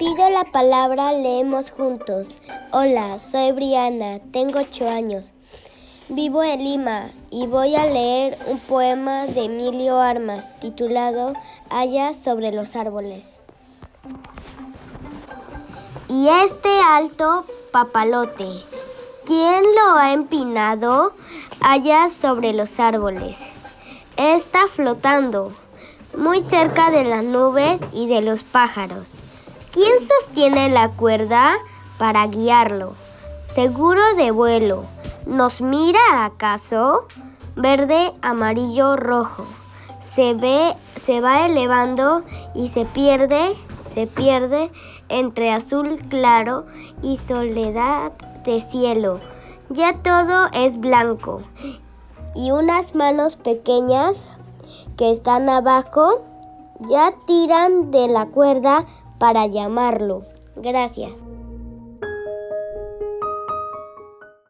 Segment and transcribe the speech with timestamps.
[0.00, 2.28] Pido la palabra, leemos juntos.
[2.72, 5.34] Hola, soy Briana, tengo ocho años.
[6.08, 11.34] Vivo en Lima y voy a leer un poema de Emilio Armas titulado
[11.68, 13.38] Allá sobre los árboles.
[16.08, 18.48] Y este alto papalote,
[19.26, 21.12] ¿quién lo ha empinado
[21.60, 23.38] allá sobre los árboles?
[24.16, 25.52] Está flotando
[26.16, 29.20] muy cerca de las nubes y de los pájaros.
[29.72, 31.52] ¿Quién sostiene la cuerda
[31.96, 32.94] para guiarlo?
[33.44, 34.84] Seguro de vuelo.
[35.26, 37.06] ¿Nos mira acaso?
[37.54, 39.46] Verde, amarillo, rojo.
[40.00, 43.54] Se ve, se va elevando y se pierde,
[43.94, 44.72] se pierde
[45.08, 46.66] entre azul claro
[47.00, 48.10] y soledad
[48.44, 49.20] de cielo.
[49.68, 51.42] Ya todo es blanco
[52.34, 54.26] y unas manos pequeñas
[54.96, 56.24] que están abajo
[56.88, 58.84] ya tiran de la cuerda
[59.20, 60.24] para llamarlo.
[60.56, 61.12] Gracias.